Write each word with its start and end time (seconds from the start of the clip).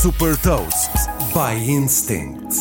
Super 0.00 0.36
Toast 0.36 0.92
by 1.34 1.60
Instinct. 1.68 2.54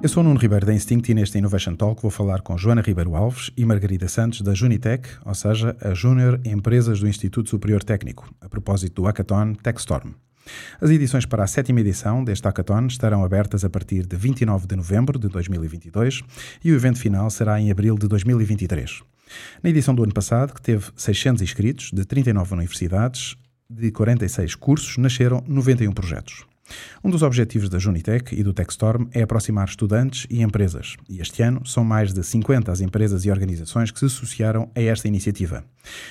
Eu 0.00 0.08
sou 0.08 0.22
o 0.22 0.24
Nuno 0.24 0.38
Ribeiro 0.38 0.64
da 0.64 0.72
Instinct 0.72 1.10
e 1.10 1.14
neste 1.14 1.36
Innovation 1.36 1.74
Talk 1.74 2.00
vou 2.00 2.10
falar 2.10 2.40
com 2.40 2.56
Joana 2.56 2.80
Ribeiro 2.80 3.16
Alves 3.16 3.50
e 3.56 3.64
Margarida 3.64 4.06
Santos 4.06 4.42
da 4.42 4.54
Junitec, 4.54 5.08
ou 5.24 5.34
seja, 5.34 5.76
a 5.80 5.92
Júnior 5.92 6.40
Empresas 6.44 7.00
do 7.00 7.08
Instituto 7.08 7.50
Superior 7.50 7.82
Técnico, 7.82 8.32
a 8.40 8.48
propósito 8.48 9.02
do 9.02 9.08
Hackathon 9.08 9.54
TechStorm. 9.54 10.12
As 10.80 10.88
edições 10.88 11.26
para 11.26 11.42
a 11.42 11.48
sétima 11.48 11.80
edição 11.80 12.22
deste 12.22 12.46
Hackathon 12.46 12.86
estarão 12.86 13.24
abertas 13.24 13.64
a 13.64 13.68
partir 13.68 14.06
de 14.06 14.14
29 14.14 14.68
de 14.68 14.76
novembro 14.76 15.18
de 15.18 15.26
2022 15.26 16.22
e 16.62 16.70
o 16.70 16.76
evento 16.76 17.00
final 17.00 17.28
será 17.28 17.60
em 17.60 17.72
abril 17.72 17.98
de 17.98 18.06
2023. 18.06 19.02
Na 19.64 19.68
edição 19.68 19.96
do 19.96 20.04
ano 20.04 20.14
passado, 20.14 20.54
que 20.54 20.62
teve 20.62 20.92
600 20.94 21.42
inscritos 21.42 21.90
de 21.92 22.04
39 22.04 22.54
universidades, 22.54 23.36
de 23.68 23.90
46 23.90 24.54
cursos, 24.54 24.96
nasceram 24.96 25.42
91 25.48 25.90
projetos. 25.90 26.51
Um 27.04 27.10
dos 27.10 27.22
objetivos 27.22 27.68
da 27.68 27.78
Junitec 27.78 28.34
e 28.34 28.42
do 28.42 28.52
TechStorm 28.52 29.06
é 29.12 29.22
aproximar 29.22 29.68
estudantes 29.68 30.26
e 30.30 30.42
empresas, 30.42 30.96
e 31.08 31.20
este 31.20 31.42
ano 31.42 31.66
são 31.66 31.84
mais 31.84 32.12
de 32.12 32.22
50 32.22 32.70
as 32.70 32.80
empresas 32.80 33.24
e 33.24 33.30
organizações 33.30 33.90
que 33.90 33.98
se 33.98 34.06
associaram 34.06 34.70
a 34.74 34.80
esta 34.80 35.08
iniciativa. 35.08 35.64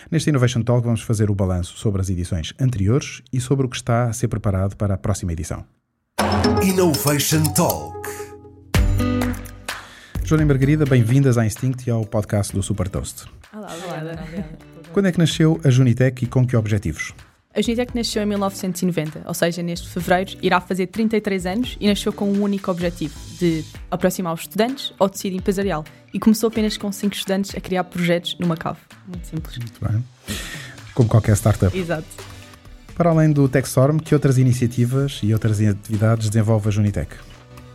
Neste 0.10 0.30
Innovation 0.30 0.62
Talk 0.62 0.84
vamos 0.84 1.02
fazer 1.02 1.32
o 1.32 1.36
balanço 1.36 1.78
sobre 1.78 2.02
as 2.02 2.10
edições 2.10 2.54
anteriores 2.60 3.22
e 3.32 3.40
sobre 3.40 3.66
o 3.66 3.70
que 3.70 3.78
está 3.78 4.06
a 4.06 4.14
ser 4.14 4.28
preparado 4.28 4.76
para 4.76 4.96
a 4.96 4.98
próxima 4.98 5.32
edição. 5.32 5.64
Innovation 6.64 7.44
Talk. 7.54 8.10
Joana 10.24 10.44
e 10.44 10.46
Margarida, 10.46 10.86
bem-vindas 10.86 11.38
à 11.38 11.46
Instinct 11.46 11.88
e 11.88 11.92
ao 11.92 12.06
podcast 12.06 12.54
do 12.54 12.62
Super 12.62 12.88
Toast. 12.88 13.26
Olá, 13.54 13.74
obrigada. 13.76 14.50
Quando 14.94 15.08
é 15.08 15.12
que 15.12 15.20
nasceu 15.20 15.60
a 15.64 15.70
Junitec 15.70 16.24
e 16.24 16.28
com 16.28 16.46
que 16.46 16.56
objetivos? 16.56 17.14
A 17.54 17.62
Junitec 17.62 17.94
nasceu 17.94 18.24
em 18.24 18.26
1990, 18.28 19.24
ou 19.26 19.34
seja, 19.34 19.62
neste 19.62 19.90
fevereiro 19.90 20.38
irá 20.42 20.62
fazer 20.62 20.88
33 20.88 21.46
anos 21.46 21.78
e 21.82 21.88
nasceu 21.88 22.14
com 22.14 22.32
um 22.32 22.42
único 22.42 22.72
objetivo, 22.72 23.14
de 23.38 23.66
aproximar 23.90 24.34
os 24.34 24.42
estudantes 24.42 24.94
ao 24.98 25.10
tecido 25.10 25.36
empresarial. 25.36 25.84
E 26.14 26.20
começou 26.20 26.48
apenas 26.48 26.78
com 26.78 26.90
5 26.90 27.14
estudantes 27.14 27.54
a 27.54 27.60
criar 27.60 27.84
projetos 27.84 28.38
numa 28.40 28.56
cave. 28.56 28.80
Muito 29.06 29.28
simples. 29.28 29.58
Muito 29.58 29.86
bem. 29.86 30.02
Como 30.94 31.10
qualquer 31.10 31.36
startup. 31.36 31.78
Exato. 31.78 32.06
Para 32.96 33.10
além 33.10 33.34
do 33.34 33.50
TechStorm, 33.50 33.98
que 33.98 34.14
outras 34.14 34.38
iniciativas 34.38 35.20
e 35.22 35.34
outras 35.34 35.60
atividades 35.60 36.30
desenvolve 36.30 36.70
a 36.70 36.72
Junitec? 36.72 37.14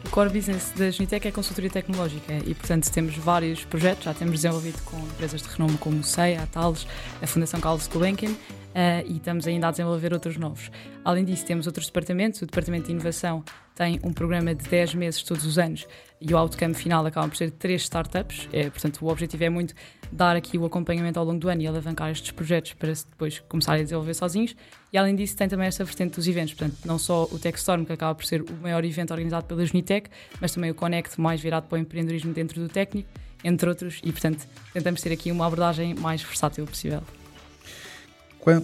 O 0.07 0.09
core 0.09 0.31
business 0.31 0.73
da 0.75 0.91
Junitec 0.91 1.29
é 1.29 1.31
consultoria 1.33 1.69
tecnológica 1.69 2.33
e, 2.47 2.55
portanto, 2.55 2.91
temos 2.91 3.15
vários 3.17 3.65
projetos, 3.65 4.05
já 4.05 4.15
temos 4.15 4.37
desenvolvido 4.37 4.81
com 4.85 4.97
empresas 4.99 5.43
de 5.43 5.49
renome 5.49 5.77
como 5.79 5.99
o 5.99 6.05
CEA, 6.05 6.45
a 6.45 6.47
Thales, 6.47 6.87
a 7.21 7.27
Fundação 7.27 7.61
Carlos 7.61 7.89
Gulbenkian 7.89 8.31
uh, 8.77 9.07
e 9.07 9.17
estamos 9.17 9.47
ainda 9.47 9.69
a 9.69 9.71
desenvolver 9.71 10.13
outros 10.13 10.37
novos. 10.37 10.71
Além 11.03 11.25
disso, 11.25 11.47
temos 11.47 11.67
outros 11.67 11.87
departamentos. 11.87 12.43
O 12.43 12.47
Departamento 12.47 12.87
de 12.87 12.93
Inovação 12.93 13.43
tem 13.75 13.99
um 14.05 14.13
programa 14.13 14.55
de 14.55 14.69
10 14.69 14.95
meses 14.95 15.23
todos 15.23 15.45
os 15.45 15.59
anos 15.59 15.87
e 16.21 16.33
o 16.33 16.37
outcome 16.37 16.75
final 16.75 17.05
acaba 17.05 17.29
por 17.29 17.37
ser 17.37 17.51
três 17.51 17.83
startups. 17.83 18.49
É, 18.53 18.69
portanto, 18.71 19.05
o 19.05 19.09
objetivo 19.09 19.45
é 19.45 19.51
muito 19.51 19.75
dar 20.13 20.37
aqui 20.37 20.57
o 20.57 20.65
acompanhamento 20.65 21.19
ao 21.19 21.25
longo 21.25 21.39
do 21.39 21.49
ano 21.49 21.63
e 21.63 21.67
alavancar 21.67 22.11
estes 22.11 22.31
projetos 22.31 22.75
para 22.75 22.93
depois 22.93 23.41
começarem 23.49 23.81
a 23.81 23.85
desenvolver 23.85 24.15
sozinhos. 24.15 24.55
E 24.93 24.99
além 24.99 25.17
disso, 25.17 25.37
tem 25.37 25.49
também 25.49 25.67
esta 25.67 25.85
vertente 25.85 26.17
dos 26.17 26.29
eventos, 26.29 26.55
portanto, 26.55 26.79
não 26.85 26.99
só 26.99 27.25
o 27.25 27.39
TechStorm, 27.39 27.85
que 27.85 27.93
acaba 27.93 28.15
por 28.15 28.25
ser 28.25 28.43
o 28.43 28.53
maior 28.63 28.85
evento 28.85 29.11
organizado 29.11 29.47
pela 29.47 29.65
Junitec, 29.65 30.09
mas 30.41 30.53
também 30.53 30.71
o 30.71 30.75
Connect, 30.75 31.21
mais 31.21 31.41
virado 31.41 31.67
para 31.67 31.77
o 31.77 31.79
empreendedorismo 31.79 32.33
dentro 32.33 32.61
do 32.61 32.69
técnico, 32.69 33.09
entre 33.45 33.69
outros, 33.69 34.01
e 34.03 34.11
portanto, 34.11 34.47
tentamos 34.73 35.03
ter 35.03 35.13
aqui 35.13 35.31
uma 35.31 35.47
abordagem 35.47 35.95
mais 35.95 36.23
versátil 36.23 36.65
possível. 36.65 37.03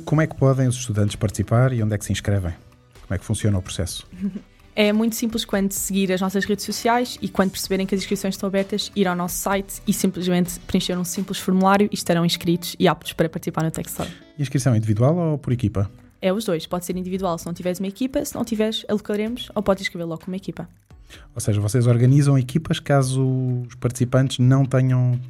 Como 0.05 0.21
é 0.21 0.27
que 0.29 0.37
podem 0.37 0.69
os 0.69 0.77
estudantes 0.77 1.17
participar 1.17 1.73
e 1.73 1.83
onde 1.83 1.95
é 1.95 1.99
que 1.99 2.05
se 2.05 2.13
inscrevem? 2.13 2.53
Como 3.03 3.15
é 3.15 3.19
que 3.19 3.25
funciona 3.25 3.59
o 3.59 3.63
processo? 3.63 4.07
É 4.75 4.91
muito 4.91 5.15
simples 5.17 5.45
quando 5.45 5.71
seguir 5.71 6.11
as 6.15 6.21
nossas 6.23 6.47
redes 6.47 6.65
sociais 6.65 7.19
e 7.21 7.29
quando 7.29 7.51
perceberem 7.51 7.85
que 7.85 7.95
as 7.95 8.01
inscrições 8.01 8.35
estão 8.35 8.47
abertas, 8.47 8.91
ir 8.97 9.07
ao 9.07 9.15
nosso 9.15 9.37
site 9.37 9.83
e 9.87 9.93
simplesmente 9.93 10.59
preencher 10.61 10.97
um 10.97 11.05
simples 11.05 11.39
formulário 11.39 11.91
e 11.93 11.95
estarão 11.95 12.25
inscritos 12.25 12.75
e 12.79 12.89
aptos 12.89 13.13
para 13.13 13.29
participar 13.29 13.65
no. 13.65 14.07
E 14.39 14.41
inscrição 14.41 14.75
individual 14.75 15.15
ou 15.15 15.37
por 15.37 15.53
equipa? 15.53 15.91
É 16.23 16.33
os 16.33 16.47
dois, 16.47 16.67
pode 16.67 16.87
ser 16.87 16.97
individual 16.97 17.37
se 17.37 17.45
não 17.45 17.53
tiveres 17.53 17.81
uma 17.81 17.89
equipa, 17.89 18.25
se 18.25 18.35
não 18.35 18.47
tiveres, 18.47 18.83
alocaremos 18.89 19.51
ou 19.55 19.63
podes 19.63 19.83
inscrever 19.83 20.07
logo 20.07 20.25
como 20.25 20.37
equipa. 20.37 20.67
Ou 21.35 21.41
seja, 21.43 21.61
vocês 21.61 21.87
organizam 21.87 22.39
equipas 22.39 22.81
caso 22.81 23.23
os 23.69 23.75
participantes 23.75 24.39
não 24.39 24.65
tenham 24.65 25.21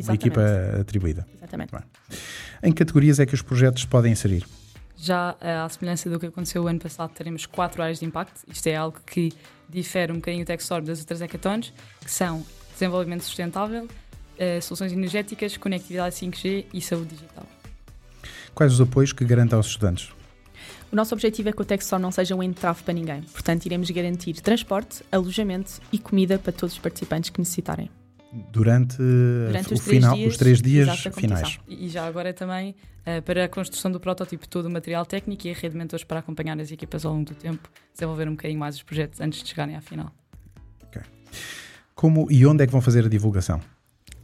uh, 0.00 0.04
uma 0.04 0.14
equipa 0.14 0.42
atribuída. 0.80 1.26
Exatamente. 1.36 1.72
Em 2.62 2.72
que 2.72 2.78
categorias 2.78 3.20
é 3.20 3.26
que 3.26 3.34
os 3.34 3.42
projetos 3.42 3.84
podem 3.84 4.12
inserir? 4.12 4.46
Já 4.96 5.36
eh, 5.40 5.54
à 5.54 5.68
semelhança 5.68 6.08
do 6.08 6.18
que 6.18 6.26
aconteceu 6.26 6.64
o 6.64 6.66
ano 6.66 6.80
passado, 6.80 7.10
teremos 7.12 7.44
quatro 7.44 7.82
áreas 7.82 8.00
de 8.00 8.06
impacto. 8.06 8.40
Isto 8.48 8.66
é 8.68 8.76
algo 8.76 8.98
que 9.06 9.30
difere 9.68 10.10
um 10.10 10.16
bocadinho 10.16 10.42
o 10.42 10.46
TechStorm 10.46 10.84
das 10.84 11.00
outras 11.00 11.20
hackathons, 11.20 11.72
que 12.02 12.10
são 12.10 12.44
desenvolvimento 12.72 13.22
sustentável, 13.22 13.86
eh, 14.38 14.60
soluções 14.60 14.92
energéticas, 14.92 15.56
conectividade 15.56 16.14
5G 16.14 16.66
e 16.72 16.80
saúde 16.80 17.14
digital. 17.14 17.44
Quais 18.54 18.72
os 18.72 18.80
apoios 18.80 19.12
que 19.12 19.24
garantem 19.24 19.54
aos 19.54 19.66
estudantes? 19.66 20.10
O 20.90 20.96
nosso 20.96 21.14
objetivo 21.14 21.50
é 21.50 21.52
que 21.52 21.60
o 21.60 21.64
TechStorm 21.64 22.00
não 22.00 22.10
seja 22.10 22.34
um 22.34 22.42
entrave 22.42 22.82
para 22.82 22.94
ninguém. 22.94 23.20
Portanto, 23.22 23.66
iremos 23.66 23.90
garantir 23.90 24.34
transporte, 24.40 25.04
alojamento 25.12 25.72
e 25.92 25.98
comida 25.98 26.38
para 26.38 26.52
todos 26.52 26.74
os 26.74 26.78
participantes 26.78 27.28
que 27.28 27.38
necessitarem 27.38 27.90
durante, 28.50 28.96
durante 28.98 29.74
os, 29.74 29.80
final, 29.80 30.14
dias, 30.14 30.32
os 30.32 30.36
três 30.36 30.62
dias 30.62 31.04
finais. 31.14 31.58
E 31.66 31.88
já 31.88 32.06
agora 32.06 32.32
também 32.32 32.74
uh, 33.06 33.22
para 33.22 33.44
a 33.44 33.48
construção 33.48 33.90
do 33.90 34.00
protótipo, 34.00 34.48
todo 34.48 34.66
o 34.66 34.70
material 34.70 35.04
técnico 35.06 35.46
e 35.46 35.50
a 35.50 35.54
rede 35.54 35.70
de 35.70 35.76
mentores 35.76 36.04
para 36.04 36.20
acompanhar 36.20 36.58
as 36.60 36.70
equipas 36.70 37.04
ao 37.04 37.12
longo 37.12 37.26
do 37.26 37.34
tempo, 37.34 37.68
desenvolver 37.92 38.28
um 38.28 38.32
bocadinho 38.32 38.60
mais 38.60 38.76
os 38.76 38.82
projetos 38.82 39.20
antes 39.20 39.42
de 39.42 39.48
chegarem 39.48 39.76
à 39.76 39.80
final. 39.80 40.12
Okay. 40.84 41.02
Como 41.94 42.30
e 42.30 42.46
onde 42.46 42.64
é 42.64 42.66
que 42.66 42.72
vão 42.72 42.80
fazer 42.80 43.04
a 43.04 43.08
divulgação? 43.08 43.60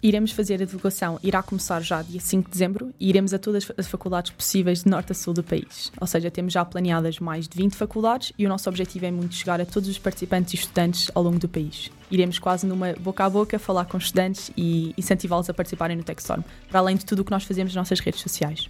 Iremos 0.02 0.32
fazer 0.32 0.54
a 0.60 0.64
divulgação, 0.64 1.20
irá 1.22 1.40
começar 1.44 1.80
já 1.80 2.02
dia 2.02 2.20
5 2.20 2.46
de 2.46 2.50
dezembro 2.50 2.92
e 2.98 3.08
iremos 3.08 3.32
a 3.32 3.38
todas 3.38 3.70
as 3.76 3.86
faculdades 3.86 4.32
possíveis 4.32 4.82
de 4.82 4.90
norte 4.90 5.12
a 5.12 5.14
sul 5.14 5.32
do 5.32 5.44
país. 5.44 5.92
Ou 6.00 6.08
seja, 6.08 6.28
temos 6.28 6.52
já 6.52 6.64
planeadas 6.64 7.20
mais 7.20 7.46
de 7.46 7.56
20 7.56 7.76
faculdades 7.76 8.32
e 8.36 8.44
o 8.44 8.48
nosso 8.48 8.68
objetivo 8.68 9.06
é 9.06 9.12
muito 9.12 9.36
chegar 9.36 9.60
a 9.60 9.64
todos 9.64 9.88
os 9.88 9.98
participantes 9.98 10.54
e 10.54 10.56
estudantes 10.56 11.08
ao 11.14 11.22
longo 11.22 11.38
do 11.38 11.48
país. 11.48 11.88
Iremos 12.10 12.40
quase 12.40 12.66
numa 12.66 12.94
boca 12.94 13.24
a 13.24 13.30
boca 13.30 13.60
falar 13.60 13.84
com 13.84 13.96
estudantes 13.96 14.50
e 14.56 14.92
incentivá-los 14.98 15.48
a 15.48 15.54
participarem 15.54 15.96
no 15.96 16.02
TechStorm, 16.02 16.42
para 16.68 16.80
além 16.80 16.96
de 16.96 17.06
tudo 17.06 17.20
o 17.20 17.24
que 17.24 17.30
nós 17.30 17.44
fazemos 17.44 17.72
nas 17.72 17.82
nossas 17.82 18.00
redes 18.00 18.20
sociais. 18.22 18.68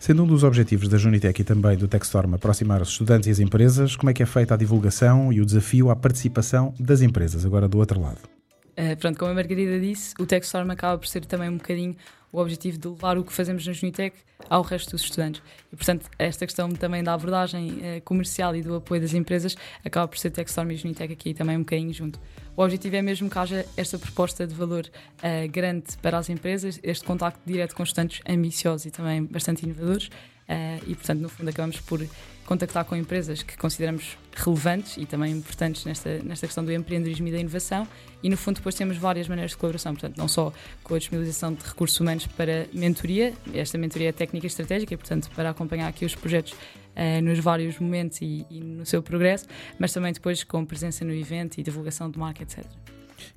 Sendo 0.00 0.24
um 0.24 0.26
dos 0.26 0.42
objetivos 0.42 0.88
da 0.88 0.96
Junitec 0.96 1.38
e 1.38 1.44
também 1.44 1.76
do 1.76 1.86
TechStorm 1.86 2.32
aproximar 2.32 2.80
os 2.80 2.88
estudantes 2.88 3.28
e 3.28 3.30
as 3.30 3.40
empresas, 3.40 3.94
como 3.94 4.08
é 4.08 4.14
que 4.14 4.22
é 4.22 4.26
feita 4.26 4.54
a 4.54 4.56
divulgação 4.56 5.30
e 5.30 5.42
o 5.42 5.44
desafio 5.44 5.90
à 5.90 5.96
participação 5.96 6.72
das 6.80 7.02
empresas, 7.02 7.44
agora 7.44 7.68
do 7.68 7.76
outro 7.76 8.00
lado? 8.00 8.36
Uh, 8.78 8.96
pronto, 8.98 9.18
como 9.18 9.30
a 9.30 9.34
Margarida 9.34 9.80
disse, 9.80 10.14
o 10.20 10.26
TechStorm 10.26 10.70
acaba 10.70 10.98
por 10.98 11.06
ser 11.06 11.24
também 11.24 11.48
um 11.48 11.56
bocadinho 11.56 11.96
o 12.30 12.38
objetivo 12.38 12.76
de 12.76 12.88
levar 12.88 13.16
o 13.16 13.24
que 13.24 13.32
fazemos 13.32 13.66
na 13.66 13.72
Junitec 13.72 14.14
ao 14.50 14.60
resto 14.60 14.90
dos 14.90 15.02
estudantes. 15.02 15.42
E, 15.72 15.76
portanto, 15.76 16.06
esta 16.18 16.44
questão 16.44 16.68
também 16.68 17.02
da 17.02 17.14
abordagem 17.14 17.72
uh, 17.72 18.02
comercial 18.04 18.54
e 18.54 18.62
do 18.62 18.74
apoio 18.74 19.00
das 19.00 19.14
empresas 19.14 19.56
acaba 19.82 20.06
por 20.06 20.18
ser 20.18 20.30
TechStorm 20.30 20.70
e 20.70 20.76
Junitec 20.76 21.12
aqui 21.12 21.32
também 21.32 21.56
um 21.56 21.60
bocadinho 21.60 21.94
junto. 21.94 22.20
O 22.56 22.62
objetivo 22.62 22.96
é 22.96 23.02
mesmo 23.02 23.28
que 23.28 23.38
haja 23.38 23.66
esta 23.76 23.98
proposta 23.98 24.46
de 24.46 24.54
valor 24.54 24.86
uh, 24.86 25.50
grande 25.50 25.96
para 26.00 26.16
as 26.16 26.30
empresas, 26.30 26.80
este 26.82 27.04
contacto 27.04 27.40
direto 27.44 27.74
com 27.74 27.82
estudantes 27.82 28.20
ambiciosos 28.26 28.86
e 28.86 28.90
também 28.90 29.24
bastante 29.24 29.64
inovadores. 29.64 30.08
e, 30.86 30.94
portanto, 30.94 31.20
no 31.20 31.28
fundo, 31.28 31.50
acabamos 31.50 31.80
por 31.80 32.00
contactar 32.46 32.84
com 32.84 32.96
empresas 32.96 33.42
que 33.42 33.56
consideramos 33.58 34.16
relevantes 34.32 34.96
e 34.96 35.04
também 35.04 35.32
importantes 35.32 35.84
nesta, 35.84 36.18
nesta 36.22 36.46
questão 36.46 36.64
do 36.64 36.72
empreendedorismo 36.72 37.26
e 37.28 37.32
da 37.32 37.38
inovação 37.38 37.86
e 38.22 38.30
no 38.30 38.36
fundo 38.36 38.56
depois 38.56 38.74
temos 38.74 38.96
várias 38.96 39.28
maneiras 39.28 39.50
de 39.50 39.56
colaboração, 39.56 39.92
portanto 39.94 40.16
não 40.16 40.28
só 40.28 40.52
com 40.84 40.94
a 40.94 40.98
disponibilização 40.98 41.52
de 41.52 41.64
recursos 41.64 41.98
humanos 41.98 42.26
para 42.28 42.66
mentoria, 42.72 43.34
esta 43.52 43.76
mentoria 43.76 44.10
é 44.10 44.12
técnica 44.12 44.46
e 44.46 44.48
estratégica 44.48 44.94
e 44.94 44.96
portanto 44.96 45.28
para 45.34 45.50
acompanhar 45.50 45.88
aqui 45.88 46.04
os 46.04 46.14
projetos 46.14 46.54
uh, 46.96 47.22
nos 47.22 47.38
vários 47.38 47.78
momentos 47.78 48.20
e, 48.22 48.46
e 48.50 48.60
no 48.60 48.86
seu 48.86 49.02
progresso, 49.02 49.46
mas 49.78 49.92
também 49.92 50.12
depois 50.12 50.42
com 50.42 50.64
presença 50.64 51.04
no 51.04 51.12
evento 51.12 51.58
e 51.58 51.62
divulgação 51.62 52.10
de 52.10 52.18
marca, 52.18 52.42
etc. 52.42 52.64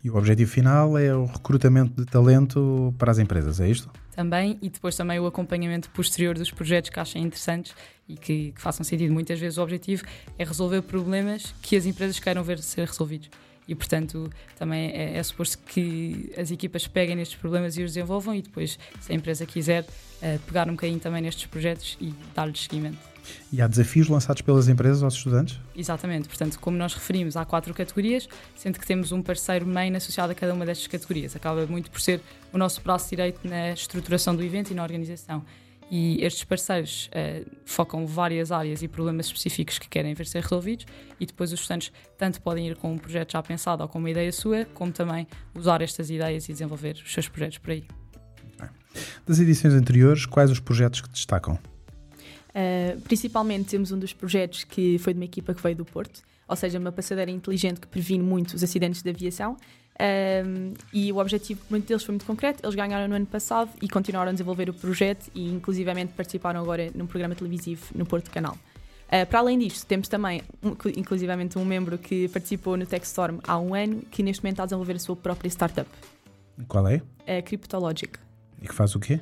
E 0.03 0.09
o 0.09 0.15
objetivo 0.15 0.49
final 0.49 0.97
é 0.97 1.13
o 1.13 1.25
recrutamento 1.25 2.01
de 2.01 2.05
talento 2.09 2.93
para 2.97 3.11
as 3.11 3.19
empresas, 3.19 3.59
é 3.59 3.69
isto? 3.69 3.89
também 4.19 4.59
e 4.61 4.69
depois 4.69 4.97
também 4.97 5.17
o 5.17 5.25
acompanhamento 5.25 5.89
posterior 5.91 6.37
dos 6.37 6.51
projetos 6.51 6.89
que 6.89 6.99
achem 6.99 7.23
interessantes 7.23 7.73
e 8.05 8.17
que, 8.17 8.51
que, 8.51 8.61
façam 8.61 8.83
sentido. 8.83 9.13
Muitas 9.13 9.39
vezes 9.39 9.57
o 9.57 9.61
objetivo 9.61 10.03
é 10.37 10.43
resolver 10.43 10.81
problemas 10.81 11.55
que 11.61 11.77
as 11.77 11.85
empresas 11.85 12.19
queiram 12.19 12.43
ver 12.43 12.59
ser 12.59 12.85
resolvidos. 12.85 13.29
E, 13.65 13.73
portanto, 13.73 14.29
também 14.57 14.91
é, 14.91 15.15
é 15.15 15.23
suposto 15.23 15.59
que 15.59 16.33
as 16.37 16.51
equipas 16.51 16.85
peguem 16.85 17.15
nestes 17.15 17.39
problemas 17.39 17.77
e 17.77 17.83
os 17.83 17.93
desenvolvam 17.93 18.35
e 18.35 18.41
depois, 18.41 18.77
se 18.99 19.09
a 19.13 19.15
empresa 19.15 19.45
quiser, 19.45 19.83
uh, 19.83 20.39
pegar 20.45 20.67
um 20.67 20.71
bocadinho 20.71 20.99
também 20.99 21.21
nestes 21.21 21.45
projetos 21.45 21.97
e 22.01 22.13
dar-lhes 22.35 22.63
seguimento. 22.63 22.97
E 23.51 23.61
há 23.61 23.67
desafios 23.67 24.07
lançados 24.07 24.41
pelas 24.41 24.67
empresas 24.67 25.03
aos 25.03 25.15
estudantes? 25.15 25.59
Exatamente, 25.75 26.27
portanto, 26.27 26.59
como 26.59 26.77
nós 26.77 26.93
referimos, 26.93 27.35
há 27.35 27.45
quatro 27.45 27.73
categorias, 27.73 28.27
sendo 28.55 28.79
que 28.79 28.85
temos 28.85 29.11
um 29.11 29.21
parceiro 29.21 29.65
main 29.65 29.95
associado 29.95 30.31
a 30.31 30.35
cada 30.35 30.53
uma 30.53 30.65
destas 30.65 30.87
categorias. 30.87 31.35
Acaba 31.35 31.65
muito 31.65 31.89
por 31.89 32.01
ser 32.01 32.21
o 32.53 32.57
nosso 32.57 32.81
braço 32.81 33.09
direito 33.09 33.47
na 33.47 33.71
estruturação 33.71 34.35
do 34.35 34.43
evento 34.43 34.71
e 34.71 34.73
na 34.73 34.83
organização. 34.83 35.43
E 35.91 36.23
estes 36.23 36.43
parceiros 36.43 37.09
uh, 37.09 37.49
focam 37.65 38.05
várias 38.05 38.51
áreas 38.51 38.83
e 38.83 38.87
problemas 38.87 39.25
específicos 39.25 39.79
que 39.79 39.89
querem 39.89 40.13
ver 40.13 40.27
ser 40.27 40.43
resolvidos, 40.43 40.85
e 41.19 41.25
depois 41.25 41.51
os 41.51 41.59
estudantes 41.59 41.91
tanto 42.15 42.39
podem 42.41 42.67
ir 42.67 42.75
com 42.75 42.93
um 42.93 42.97
projeto 42.97 43.31
já 43.31 43.41
pensado 43.41 43.81
ou 43.81 43.89
com 43.89 43.97
uma 43.97 44.09
ideia 44.11 44.31
sua, 44.31 44.65
como 44.65 44.91
também 44.91 45.27
usar 45.55 45.81
estas 45.81 46.11
ideias 46.11 46.47
e 46.47 46.51
desenvolver 46.51 46.95
os 47.03 47.11
seus 47.11 47.27
projetos 47.27 47.57
por 47.57 47.71
aí. 47.71 47.85
Das 49.25 49.39
edições 49.39 49.73
anteriores, 49.73 50.25
quais 50.25 50.51
os 50.51 50.59
projetos 50.59 51.01
que 51.01 51.09
destacam? 51.09 51.57
Uh, 52.49 52.99
principalmente 53.01 53.69
temos 53.69 53.91
um 53.91 53.99
dos 53.99 54.13
projetos 54.13 54.63
que 54.63 54.97
foi 54.99 55.13
de 55.13 55.19
uma 55.19 55.25
equipa 55.25 55.53
que 55.53 55.61
veio 55.61 55.75
do 55.75 55.85
Porto, 55.85 56.21
ou 56.47 56.55
seja, 56.55 56.79
uma 56.79 56.91
passadeira 56.91 57.29
inteligente 57.29 57.79
que 57.79 57.87
previne 57.87 58.23
muito 58.23 58.53
os 58.53 58.63
acidentes 58.63 59.01
de 59.01 59.09
aviação. 59.09 59.55
Um, 60.01 60.73
e 60.93 61.11
o 61.11 61.17
objetivo 61.17 61.61
muito 61.69 61.85
deles 61.85 62.03
foi 62.03 62.13
muito 62.13 62.25
concreto. 62.25 62.65
Eles 62.65 62.73
ganharam 62.73 63.07
no 63.07 63.15
ano 63.15 63.25
passado 63.25 63.69
e 63.81 63.89
continuaram 63.89 64.29
a 64.29 64.31
desenvolver 64.31 64.69
o 64.69 64.73
projeto 64.73 65.29
e, 65.35 65.49
inclusivamente, 65.49 66.13
participaram 66.13 66.61
agora 66.61 66.89
num 66.95 67.05
programa 67.05 67.35
televisivo 67.35 67.85
no 67.93 68.05
Porto 68.05 68.31
Canal. 68.31 68.57
Uh, 69.07 69.25
para 69.27 69.39
além 69.39 69.59
disto, 69.59 69.85
temos 69.85 70.07
também, 70.07 70.41
um, 70.63 70.75
inclusivamente, 70.95 71.57
um 71.57 71.65
membro 71.65 71.97
que 71.97 72.29
participou 72.29 72.77
no 72.77 72.85
TechStorm 72.85 73.39
há 73.45 73.59
um 73.59 73.75
ano, 73.75 74.01
que 74.09 74.23
neste 74.23 74.41
momento 74.41 74.53
está 74.53 74.63
a 74.63 74.65
desenvolver 74.67 74.93
a 74.95 74.99
sua 74.99 75.15
própria 75.15 75.49
startup. 75.49 75.89
Qual 76.67 76.87
é? 76.87 77.01
É 77.25 77.39
a 77.39 77.41
Cryptologic. 77.41 78.17
E 78.61 78.67
que 78.67 78.73
faz 78.73 78.95
o 78.95 78.99
quê? 78.99 79.19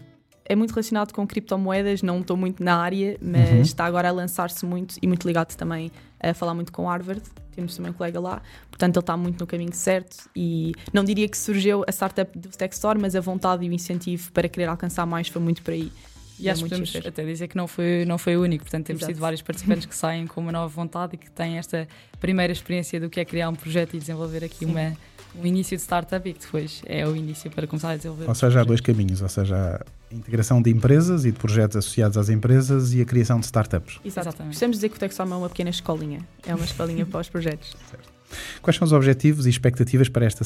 É 0.49 0.55
muito 0.55 0.71
relacionado 0.71 1.13
com 1.13 1.27
criptomoedas, 1.27 2.01
não 2.01 2.21
estou 2.21 2.37
muito 2.37 2.63
na 2.63 2.77
área, 2.77 3.17
mas 3.21 3.49
uhum. 3.49 3.61
está 3.61 3.85
agora 3.85 4.09
a 4.09 4.11
lançar-se 4.11 4.65
muito 4.65 4.95
e 5.01 5.07
muito 5.07 5.27
ligado 5.27 5.55
também 5.55 5.91
a 6.19 6.33
falar 6.33 6.53
muito 6.53 6.71
com 6.71 6.87
Harvard 6.87 7.21
temos 7.57 7.75
também 7.75 7.91
um 7.91 7.93
colega 7.93 8.19
lá, 8.19 8.41
portanto 8.69 8.97
ele 8.97 9.01
está 9.01 9.17
muito 9.17 9.39
no 9.39 9.47
caminho 9.47 9.73
certo 9.73 10.29
e 10.35 10.73
não 10.93 11.03
diria 11.03 11.27
que 11.27 11.35
surgiu 11.35 11.83
a 11.87 11.91
startup 11.91 12.37
do 12.37 12.49
Techstore, 12.49 12.99
mas 12.99 13.15
a 13.15 13.19
vontade 13.19 13.65
e 13.65 13.69
o 13.69 13.73
incentivo 13.73 14.31
para 14.31 14.47
querer 14.47 14.69
alcançar 14.69 15.07
mais 15.07 15.27
foi 15.27 15.41
muito 15.41 15.63
por 15.63 15.71
aí. 15.71 15.91
E, 16.39 16.47
acho 16.51 16.63
que 16.63 16.69
podemos 16.69 16.95
até 16.95 17.25
dizer 17.25 17.47
que 17.47 17.57
não 17.57 17.67
foi, 17.67 18.05
não 18.05 18.19
foi 18.19 18.37
o 18.37 18.43
único, 18.43 18.63
portanto 18.63 18.85
temos 18.85 19.01
Exato. 19.01 19.13
tido 19.13 19.19
vários 19.19 19.41
participantes 19.41 19.87
que 19.87 19.95
saem 19.95 20.27
com 20.27 20.39
uma 20.39 20.51
nova 20.51 20.67
vontade 20.67 21.15
e 21.15 21.17
que 21.17 21.31
têm 21.31 21.57
esta 21.57 21.87
primeira 22.19 22.53
experiência 22.53 22.99
do 22.99 23.09
que 23.09 23.19
é 23.19 23.25
criar 23.25 23.49
um 23.49 23.55
projeto 23.55 23.95
e 23.95 23.99
desenvolver 23.99 24.43
aqui 24.43 24.63
uma, 24.63 24.95
um 25.41 25.45
início 25.45 25.75
de 25.77 25.83
startup 25.83 26.27
e 26.27 26.33
que 26.33 26.39
depois 26.39 26.81
é 26.85 27.07
o 27.07 27.15
início 27.15 27.49
para 27.51 27.67
começar 27.67 27.91
a 27.91 27.97
desenvolver. 27.97 28.27
Ou 28.27 28.35
seja, 28.35 28.61
há 28.61 28.63
dois 28.63 28.81
caminhos, 28.81 29.21
ou 29.21 29.29
seja, 29.29 29.85
a 30.11 30.15
integração 30.15 30.61
de 30.61 30.69
empresas 30.69 31.25
e 31.25 31.31
de 31.31 31.37
projetos 31.37 31.77
associados 31.77 32.17
às 32.17 32.29
empresas 32.29 32.93
e 32.93 33.01
a 33.01 33.05
criação 33.05 33.39
de 33.39 33.45
startups. 33.45 33.99
Exato. 34.03 34.27
Exatamente. 34.27 34.51
Precisamos 34.51 34.77
dizer 34.77 34.89
que 34.89 34.95
o 34.95 34.99
Texom 34.99 35.23
é 35.23 35.35
uma 35.35 35.49
pequena 35.49 35.69
escolinha, 35.69 36.19
é 36.45 36.55
uma 36.55 36.65
escolinha 36.65 37.05
para 37.05 37.19
os 37.19 37.29
projetos. 37.29 37.75
Certo. 37.89 38.17
Quais 38.61 38.75
são 38.75 38.85
os 38.85 38.91
objetivos 38.91 39.45
e 39.45 39.49
expectativas 39.49 40.09
para 40.09 40.25
esta, 40.25 40.43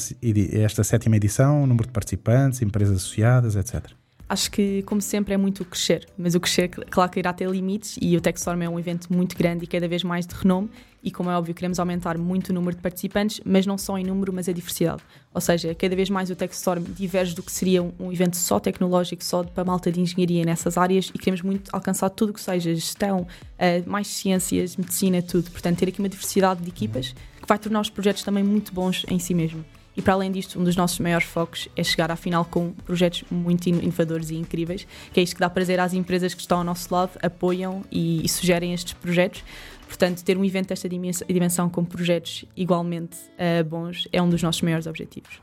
esta 0.52 0.84
sétima 0.84 1.16
edição, 1.16 1.66
número 1.66 1.88
de 1.88 1.92
participantes, 1.92 2.62
empresas 2.62 2.98
associadas, 2.98 3.56
etc.? 3.56 3.90
Acho 4.32 4.50
que, 4.50 4.82
como 4.84 5.02
sempre, 5.02 5.34
é 5.34 5.36
muito 5.36 5.62
o 5.62 5.64
crescer, 5.66 6.08
mas 6.16 6.34
o 6.34 6.40
crescer, 6.40 6.68
claro 6.68 7.10
que 7.10 7.18
irá 7.18 7.34
ter 7.34 7.46
limites 7.50 7.98
e 8.00 8.16
o 8.16 8.20
TechStorm 8.20 8.62
é 8.62 8.68
um 8.68 8.78
evento 8.78 9.12
muito 9.12 9.36
grande 9.36 9.64
e 9.64 9.66
cada 9.66 9.86
vez 9.86 10.02
mais 10.02 10.26
de 10.26 10.34
renome 10.34 10.70
e, 11.02 11.10
como 11.10 11.28
é 11.28 11.36
óbvio, 11.36 11.54
queremos 11.54 11.78
aumentar 11.78 12.16
muito 12.16 12.48
o 12.48 12.52
número 12.54 12.74
de 12.74 12.80
participantes, 12.80 13.42
mas 13.44 13.66
não 13.66 13.76
só 13.76 13.98
em 13.98 14.04
número, 14.04 14.32
mas 14.32 14.48
a 14.48 14.52
diversidade. 14.52 15.02
Ou 15.34 15.40
seja, 15.40 15.74
cada 15.74 15.94
vez 15.94 16.08
mais 16.08 16.30
o 16.30 16.34
TechStorm 16.34 16.82
diverge 16.82 17.34
do 17.34 17.42
que 17.42 17.52
seria 17.52 17.82
um, 17.82 18.10
evento 18.10 18.38
só 18.38 18.58
tecnológico, 18.58 19.22
só 19.22 19.44
para 19.44 19.64
malta 19.64 19.92
de 19.92 20.00
engenharia 20.00 20.46
nessas 20.46 20.78
áreas 20.78 21.10
e 21.14 21.18
queremos 21.18 21.42
muito 21.42 21.68
alcançar 21.70 22.08
tudo 22.08 22.30
o 22.30 22.32
que 22.32 22.40
seja 22.40 22.74
gestão, 22.74 23.26
uh, 23.26 23.90
mais 23.90 24.06
ciências, 24.06 24.76
medicina, 24.76 25.20
tudo. 25.20 25.50
Portanto, 25.50 25.78
ter 25.78 25.88
aqui 25.90 25.98
uma 25.98 26.08
diversidade 26.08 26.62
de 26.62 26.70
equipas 26.70 27.14
que 27.38 27.46
vai 27.46 27.58
tornar 27.58 27.82
os 27.82 27.90
projetos 27.90 28.22
também 28.22 28.42
muito 28.42 28.72
bons 28.72 29.04
em 29.10 29.18
si 29.18 29.34
mesmo. 29.34 29.62
E 29.96 30.00
para 30.00 30.14
além 30.14 30.32
disto, 30.32 30.58
um 30.58 30.64
dos 30.64 30.76
nossos 30.76 30.98
maiores 30.98 31.26
focos 31.26 31.68
é 31.76 31.84
chegar 31.84 32.10
à 32.10 32.16
final 32.16 32.44
com 32.44 32.72
projetos 32.72 33.24
muito 33.30 33.68
inovadores 33.68 34.30
e 34.30 34.36
incríveis, 34.36 34.86
que 35.12 35.20
é 35.20 35.22
isto 35.22 35.34
que 35.34 35.40
dá 35.40 35.50
prazer 35.50 35.78
às 35.80 35.92
empresas 35.92 36.32
que 36.32 36.40
estão 36.40 36.58
ao 36.58 36.64
nosso 36.64 36.92
lado, 36.92 37.12
apoiam 37.22 37.84
e, 37.90 38.24
e 38.24 38.28
sugerem 38.28 38.72
estes 38.72 38.94
projetos. 38.94 39.44
Portanto, 39.86 40.24
ter 40.24 40.38
um 40.38 40.44
evento 40.44 40.68
desta 40.68 40.88
dimensão 40.88 41.68
com 41.68 41.84
projetos 41.84 42.46
igualmente 42.56 43.18
uh, 43.32 43.62
bons 43.62 44.08
é 44.10 44.22
um 44.22 44.30
dos 44.30 44.42
nossos 44.42 44.62
maiores 44.62 44.86
objetivos. 44.86 45.40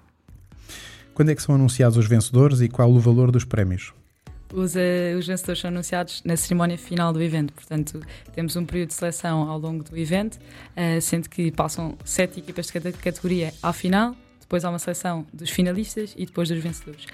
Quando 1.13 1.29
é 1.29 1.35
que 1.35 1.43
são 1.43 1.53
anunciados 1.53 1.97
os 1.97 2.07
vencedores 2.07 2.59
e 2.61 2.67
qual 2.67 2.91
o 2.91 2.99
valor 2.99 3.29
dos 3.29 3.45
prémios? 3.45 3.93
Os, 4.51 4.73
uh, 4.73 5.19
os, 5.19 5.27
vencedores 5.27 5.61
são 5.61 5.67
anunciados 5.69 6.23
na 6.25 6.35
cerimónia 6.35 6.79
final 6.79 7.13
do 7.13 7.21
evento, 7.21 7.53
portanto, 7.53 8.01
temos 8.33 8.55
um 8.55 8.65
período 8.65 8.87
de 8.87 8.95
seleção 8.95 9.47
ao 9.47 9.59
longo 9.59 9.83
do 9.83 9.95
evento, 9.95 10.37
uh, 10.37 10.99
sendo 10.99 11.29
que 11.29 11.51
passam 11.51 11.95
sete 12.03 12.39
equipas 12.39 12.65
de 12.65 12.73
cada 12.73 12.91
categoria 12.91 13.53
à 13.61 13.71
final 13.71 14.15
depois 14.49 14.65
há 14.65 14.69
uma 14.69 14.79
seleção 14.79 15.27
dos 15.31 15.51
finalistas 15.51 16.15
e 16.17 16.25
depois 16.25 16.49
dos 16.49 16.57
vencedores. 16.57 17.05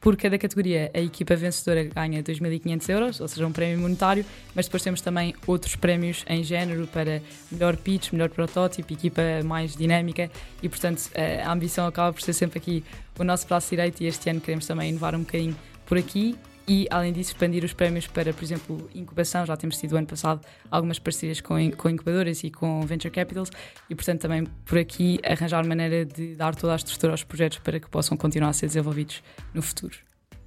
Por 0.00 0.16
cada 0.16 0.36
categoria, 0.36 0.90
a 0.92 0.98
equipa 0.98 1.36
vencedora 1.36 1.84
ganha 1.84 2.20
2.500 2.20 2.88
euros, 2.88 3.20
ou 3.20 3.28
seja, 3.28 3.46
um 3.46 3.52
prémio 3.52 3.78
monetário, 3.78 4.24
mas 4.54 4.64
depois 4.64 4.82
temos 4.82 5.00
também 5.00 5.34
outros 5.46 5.76
prémios 5.76 6.24
em 6.26 6.42
género 6.42 6.88
para 6.88 7.22
melhor 7.52 7.76
pitch, 7.76 8.10
melhor 8.12 8.30
protótipo, 8.30 8.92
equipa 8.92 9.22
mais 9.44 9.76
dinâmica 9.76 10.28
e, 10.60 10.68
portanto, 10.68 11.08
a 11.44 11.52
ambição 11.52 11.86
acaba 11.86 12.12
por 12.12 12.22
ser 12.22 12.32
sempre 12.32 12.58
aqui 12.58 12.82
o 13.18 13.22
nosso 13.22 13.46
braço 13.46 13.70
direito 13.70 14.00
e 14.00 14.06
este 14.06 14.28
ano 14.28 14.40
queremos 14.40 14.66
também 14.66 14.90
inovar 14.90 15.14
um 15.14 15.20
bocadinho 15.20 15.56
por 15.86 15.96
aqui 15.96 16.36
e, 16.66 16.86
além 16.90 17.12
disso, 17.12 17.30
expandir 17.30 17.64
os 17.64 17.72
prémios 17.72 18.06
para, 18.06 18.32
por 18.32 18.44
exemplo, 18.44 18.90
incubação. 18.94 19.44
Já 19.44 19.56
temos 19.56 19.76
tido 19.76 19.96
ano 19.96 20.06
passado 20.06 20.40
algumas 20.70 20.98
parcerias 20.98 21.40
com, 21.40 21.54
com 21.72 21.88
incubadoras 21.88 22.44
e 22.44 22.50
com 22.50 22.80
venture 22.82 23.12
capitals 23.12 23.50
e, 23.88 23.94
portanto, 23.94 24.20
também 24.20 24.44
por 24.64 24.78
aqui 24.78 25.20
arranjar 25.24 25.66
maneira 25.66 26.04
de 26.04 26.34
dar 26.34 26.54
toda 26.54 26.72
a 26.72 26.76
estrutura 26.76 27.12
aos 27.12 27.24
projetos 27.24 27.58
para 27.58 27.80
que 27.80 27.88
possam 27.88 28.16
continuar 28.16 28.50
a 28.50 28.52
ser 28.52 28.66
desenvolvidos 28.66 29.22
no 29.52 29.62
futuro. 29.62 29.96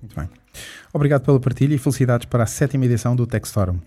Muito 0.02 0.16
bem. 0.16 0.30
Obrigado 0.92 1.24
pela 1.24 1.40
partilha 1.40 1.74
e 1.76 1.78
felicidades 1.78 2.26
para 2.26 2.44
a 2.44 2.48
sétima 2.48 2.86
edição 2.86 3.16
do 3.16 3.26
Texforum. 3.26 3.80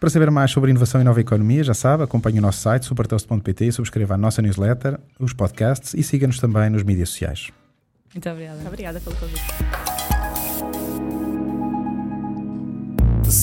Para 0.00 0.10
saber 0.10 0.30
mais 0.30 0.50
sobre 0.50 0.70
inovação 0.70 1.00
e 1.00 1.04
nova 1.04 1.20
economia, 1.20 1.62
já 1.62 1.74
sabe, 1.74 2.02
acompanhe 2.02 2.38
o 2.38 2.42
nosso 2.42 2.60
site 2.60 2.84
supertoast.pt 2.84 3.66
e 3.66 3.72
subscreva 3.72 4.14
a 4.14 4.18
nossa 4.18 4.42
newsletter, 4.42 4.98
os 5.18 5.32
podcasts 5.32 5.94
e 5.94 6.02
siga-nos 6.02 6.38
também 6.38 6.68
nos 6.68 6.82
mídias 6.82 7.10
sociais. 7.10 7.50
Muito 8.12 8.28
obrigada. 8.28 8.56
Muito 8.56 8.68
obrigada 8.68 9.00
pelo 9.00 9.16
convite. 9.16 10.03